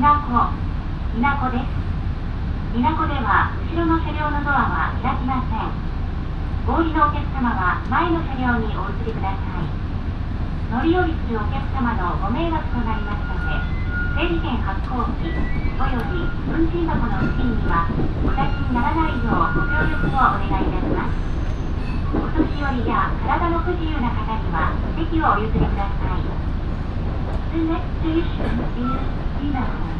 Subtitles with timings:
[0.00, 0.32] みなこ
[1.12, 1.68] みなこです。
[2.72, 5.76] みなこでは後ろの車両のドアは開きません
[6.64, 9.68] 合理のお客様は前の車両にお移りください
[10.72, 13.60] 乗り降りするお客様のご迷惑となりますので
[14.24, 17.84] 整理券発行機および運賃箱の付近には
[18.24, 21.28] お立ちにならないようご協力をお願いいたします。
[22.16, 26.24] お年寄りや体の不自由な方には席をお譲りください
[27.52, 29.72] The next station is Inaho.「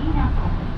[0.00, 0.69] Inako.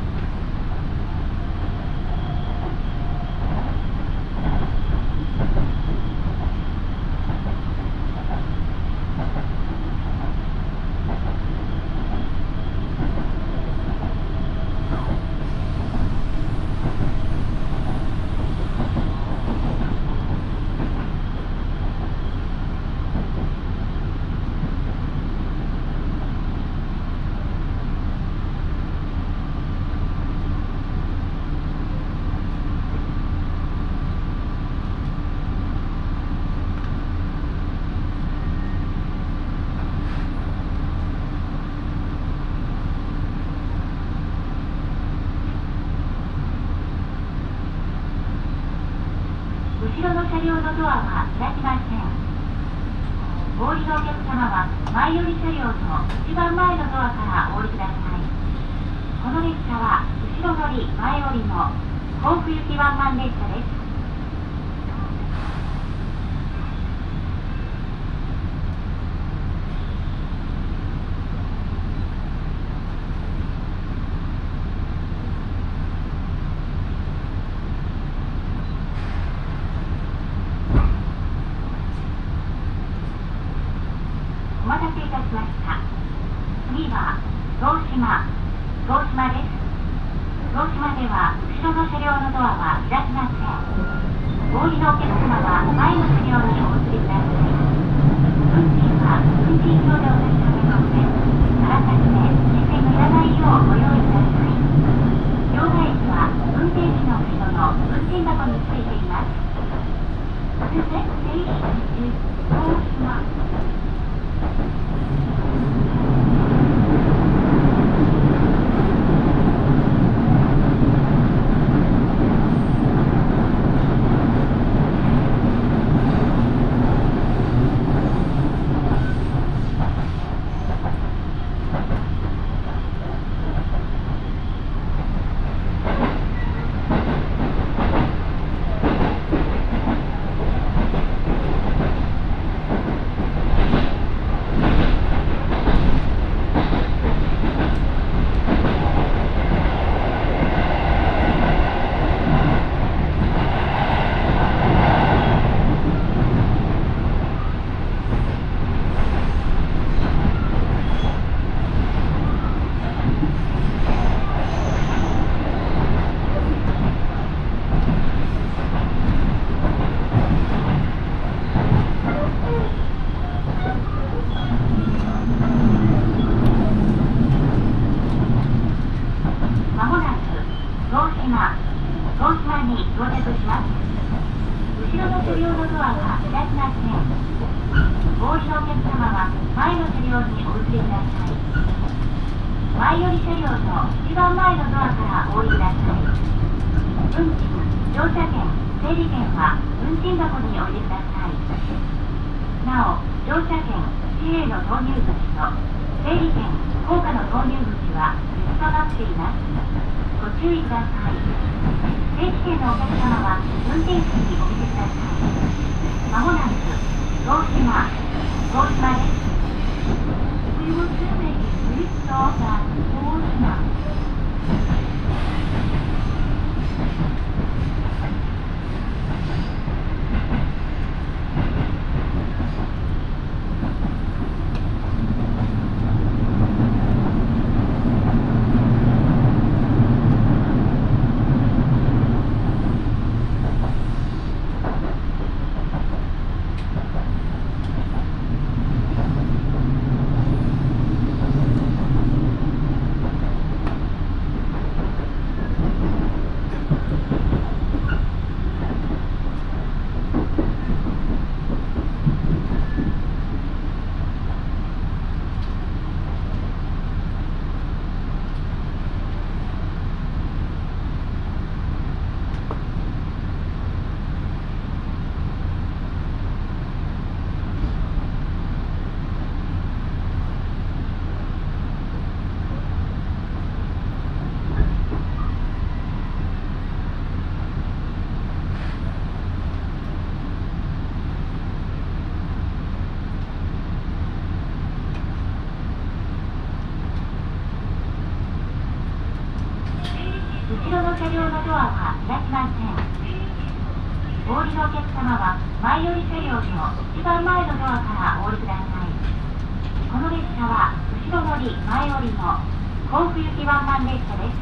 [311.42, 312.38] り前降りの
[312.87, 314.38] 甲府行きワンマン列車です。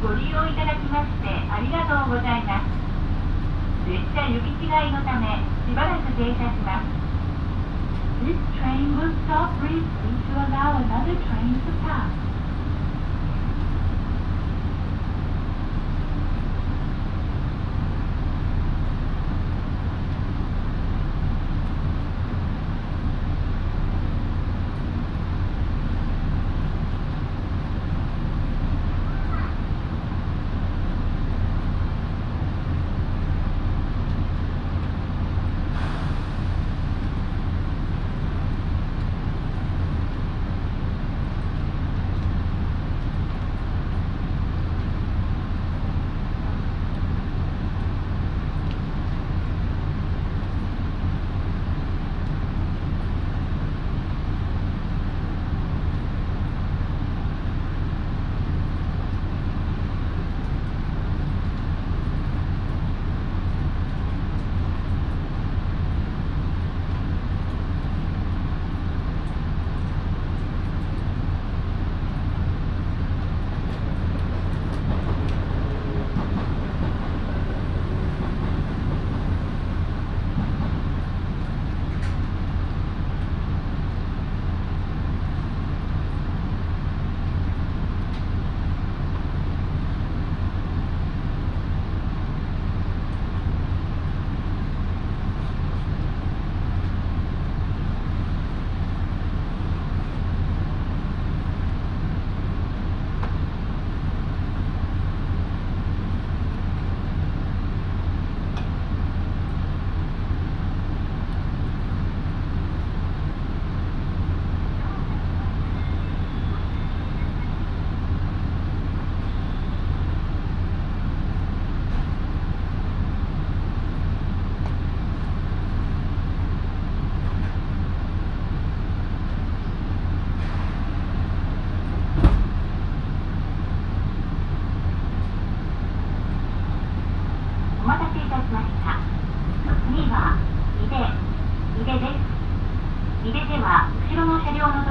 [0.00, 2.72] ご利用いただきましてありがとうございます。
[3.84, 5.36] 列車行き違いのため
[5.68, 6.88] しばらく停車します。
[8.24, 12.27] This train will stop briefly to allow another train to pass.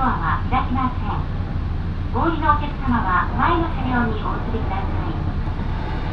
[0.07, 1.19] は開きません。
[2.15, 5.11] お降りのお客様は前の車両にお移りください。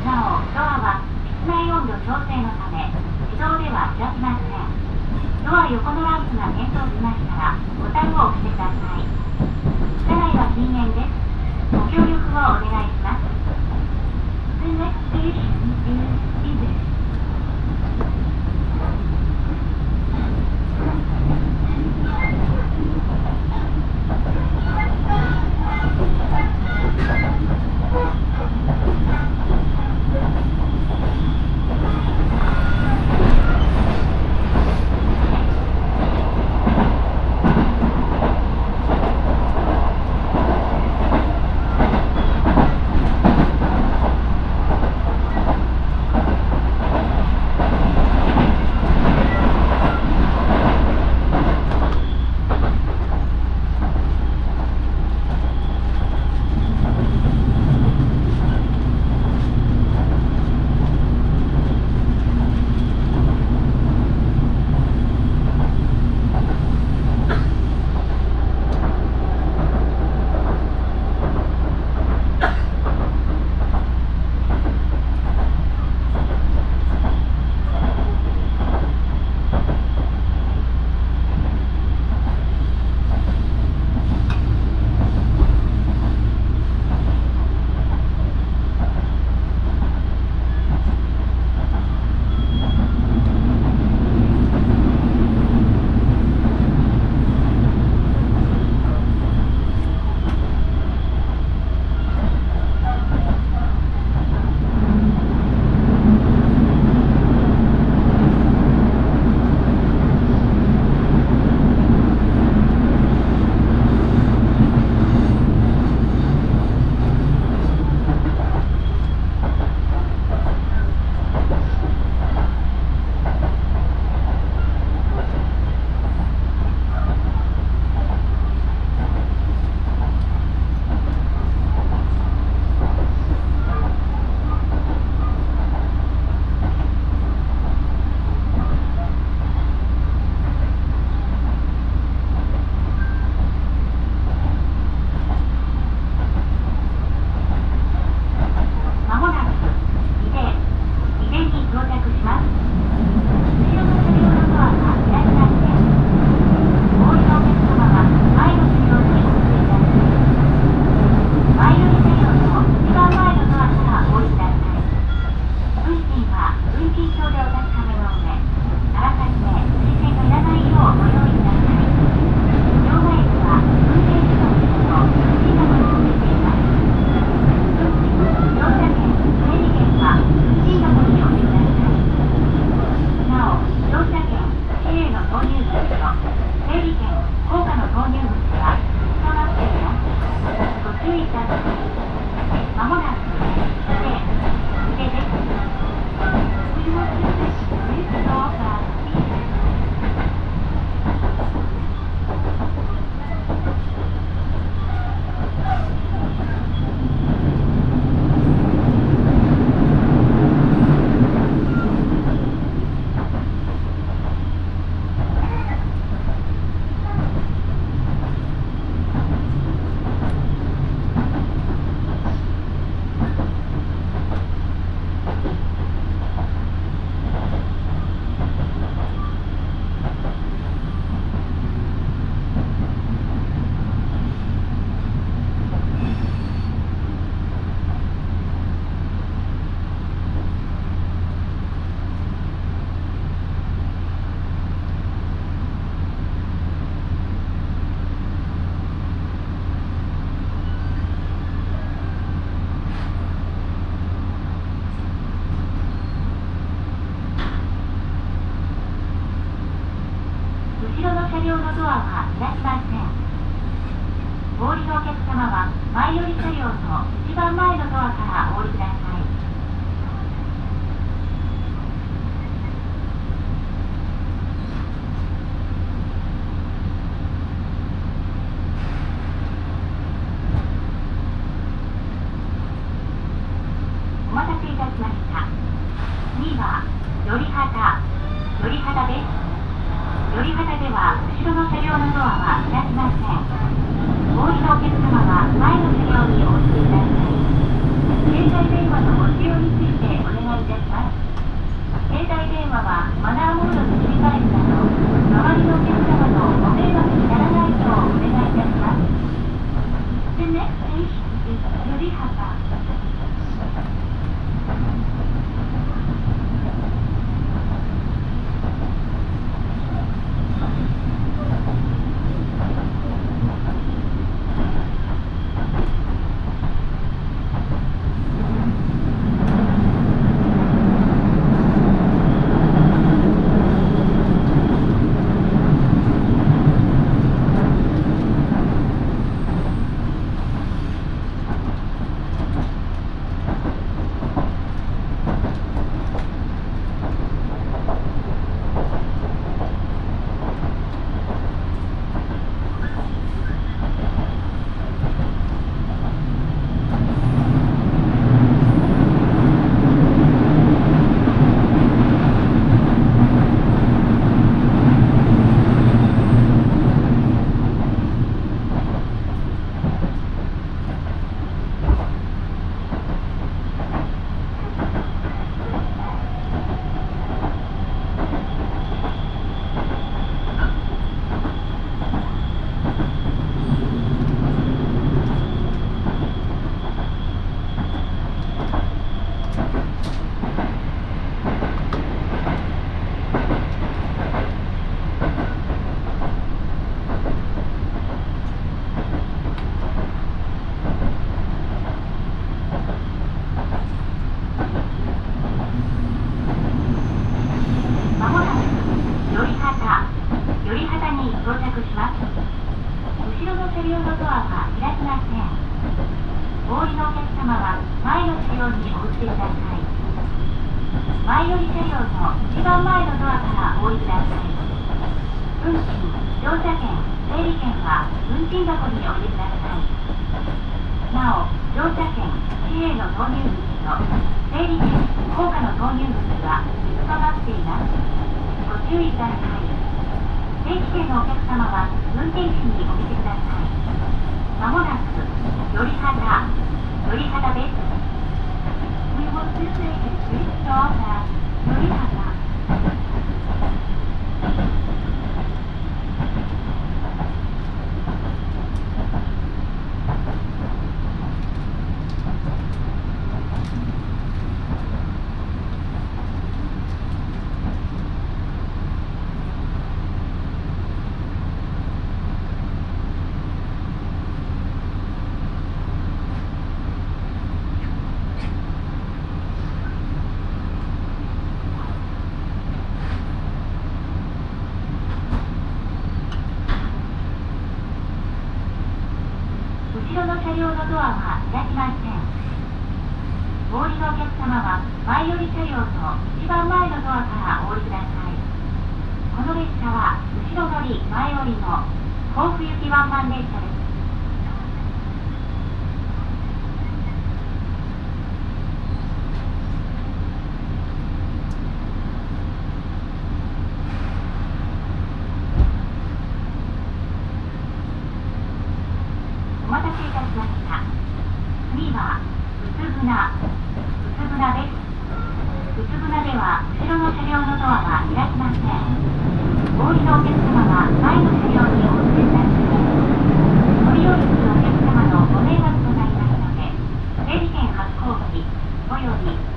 [0.04, 1.00] なおドアは
[1.42, 2.90] 室内温度調整のため
[3.30, 4.68] 自動では開きません。
[5.44, 9.06] ドア横のランプが点灯しましたらボタンを押してください。
[10.04, 11.14] 車内は禁煙です。
[11.72, 13.22] ご協力をお願いします。
[14.64, 15.54] The next station
[15.86, 16.43] is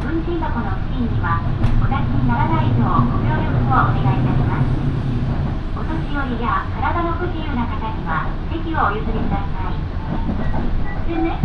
[0.04, 1.42] 運賃箱の付近には
[1.82, 4.78] お立ちにならないようご協力をお願いいたします。
[5.78, 9.78] お年寄りや体の不自由な方には席をお譲りください
[11.08, 11.38] でね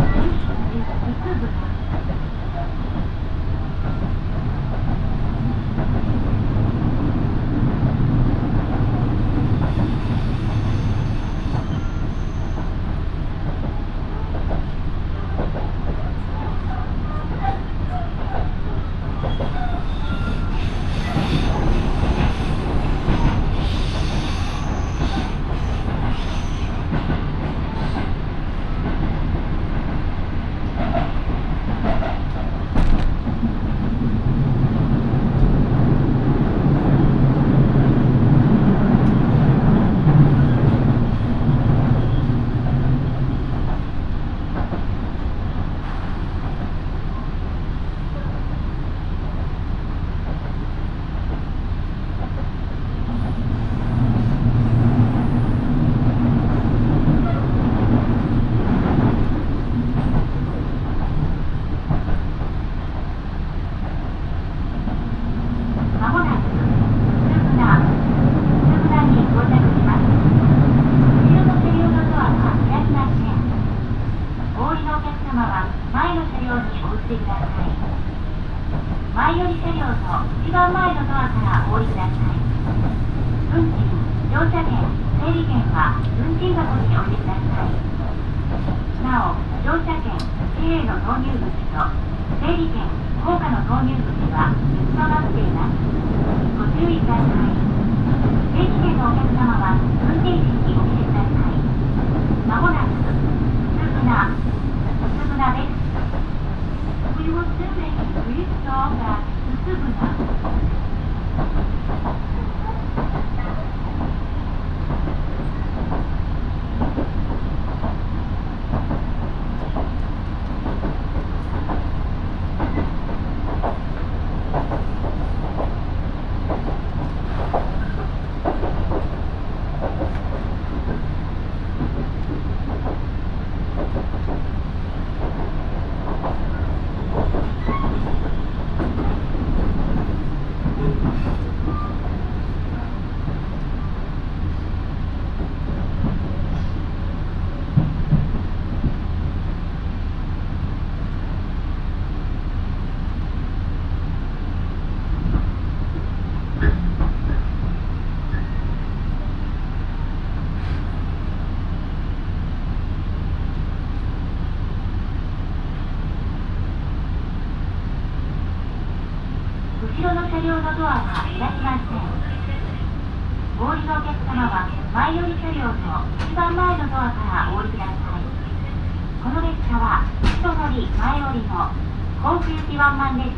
[182.83, 183.32] 甲府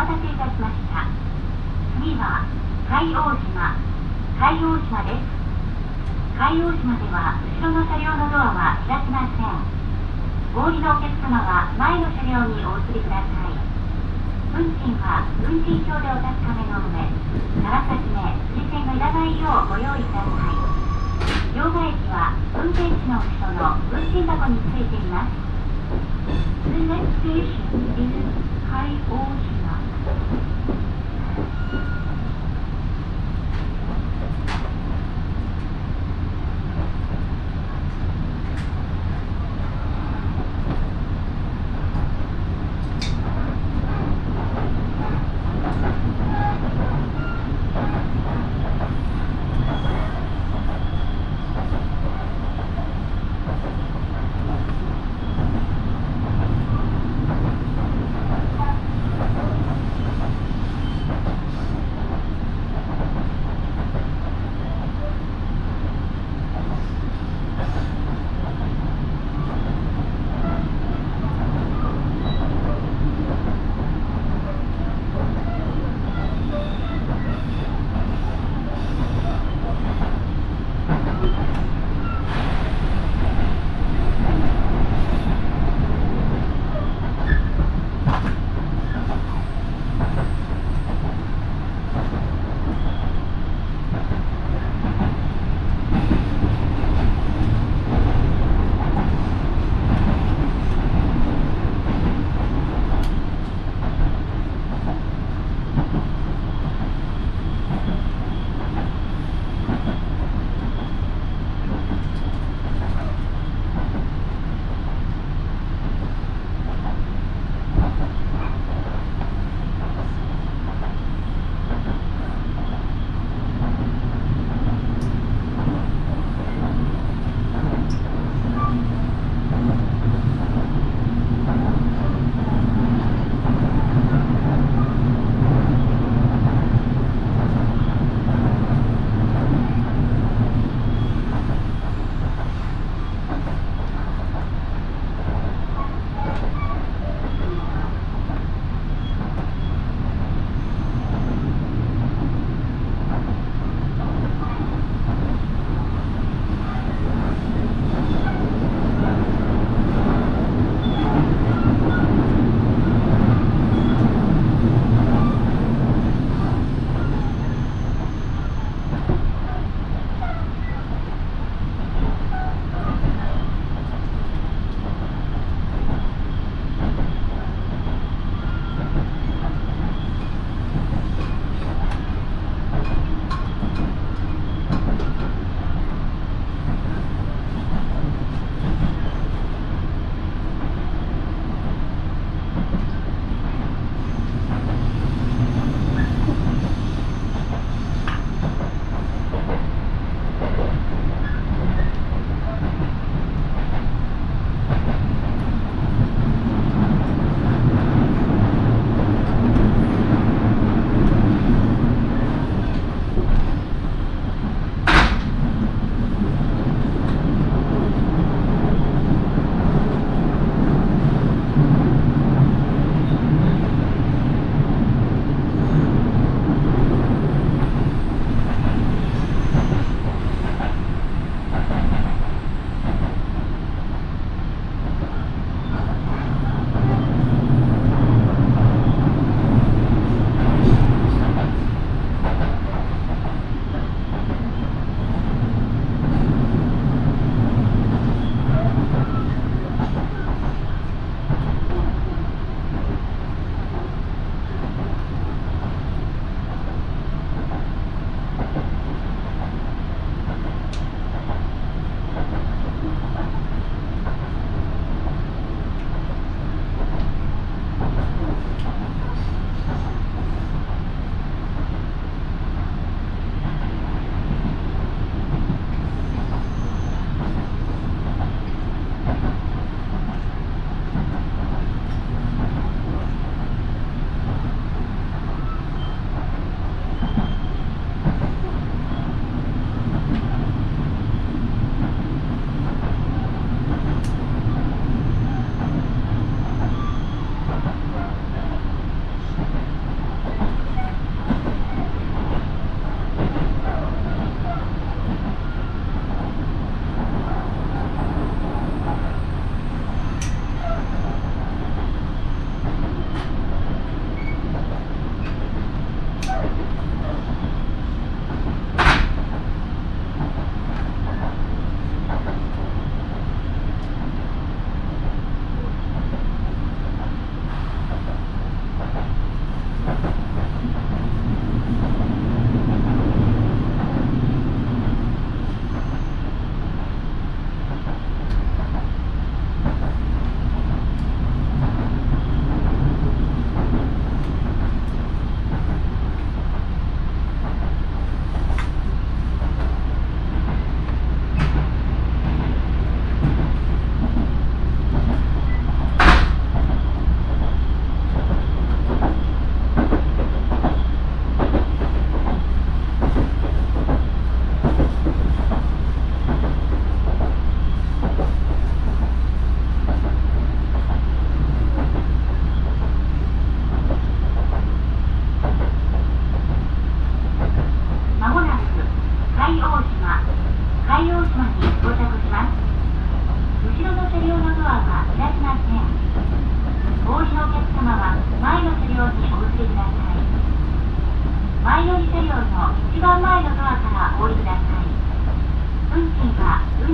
[0.00, 1.04] 待たせいたしました。
[2.00, 2.48] 次は
[2.88, 3.76] 海王島。
[4.40, 5.28] 海王島です。
[6.40, 9.60] 海王島では後ろの車両のドアは開きません。
[10.56, 13.52] お降りのお客様は前の車両にお移りください。
[14.56, 17.04] 運賃は運賃表でお確かめの上
[17.68, 18.24] あらかじめ
[18.56, 20.56] 推薦がいらないようご用意ください。
[21.52, 25.36] 両替機は運転士の後ろの運賃箱についています。
[26.72, 27.68] The next station
[28.00, 28.16] is
[28.64, 29.28] 海王
[30.10, 30.49] Thank you.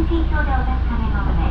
[0.09, 1.46] 信証でお確かめのめ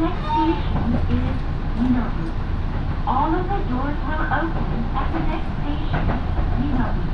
[0.00, 1.36] next station is
[1.76, 2.28] Minami.
[3.06, 6.06] All of the doors will open at the next station,
[6.56, 7.04] Minami.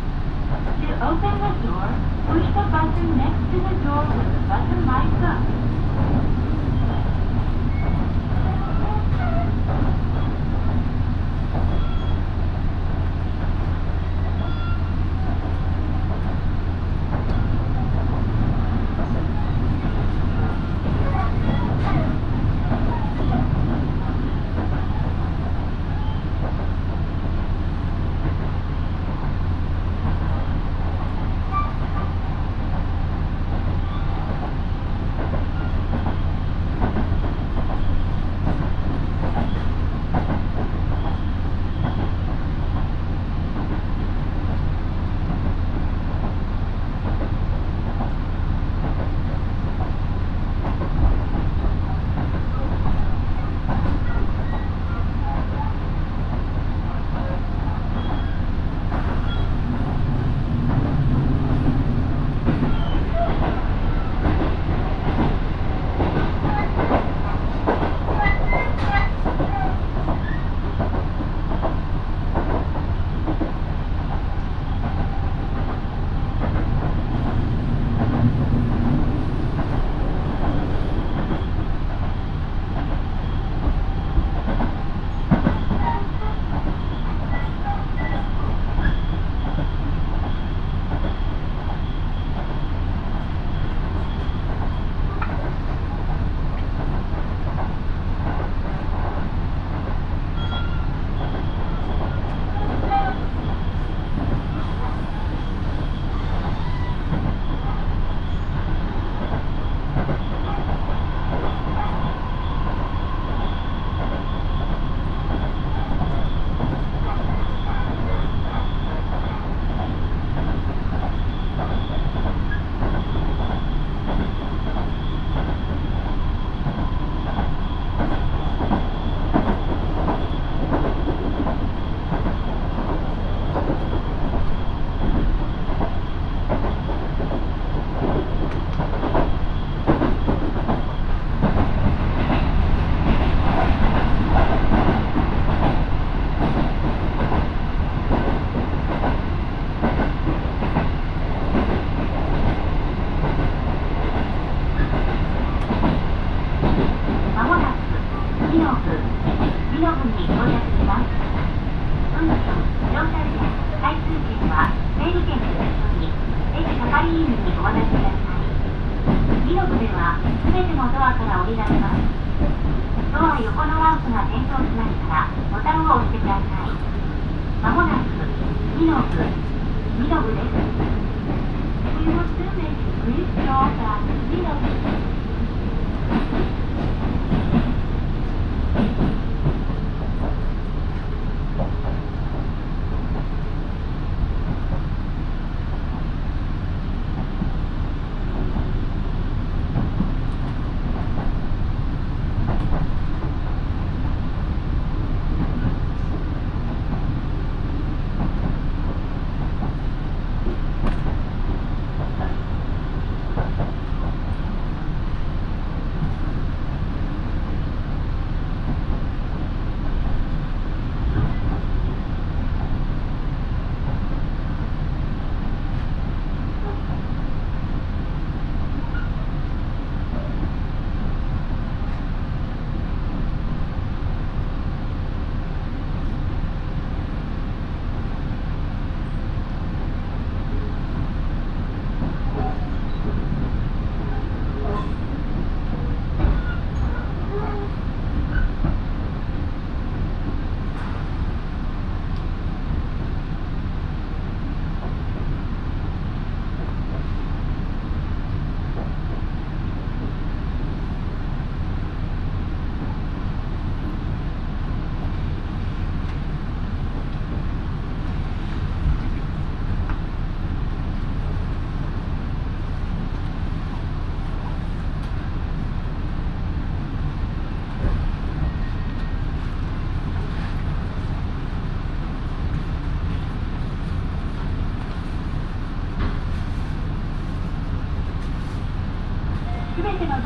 [0.80, 1.88] To open the door,
[2.30, 6.35] push the button next to the door when the button lights up.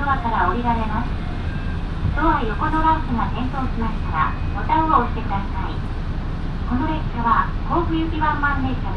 [0.01, 1.13] ドアから降りられます。
[2.17, 5.77] ドア横のランプが点灯しましたら、ボタンを押してください。
[6.71, 8.90] この列車は甲府行きワンマン列車。